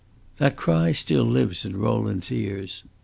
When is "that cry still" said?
0.39-1.23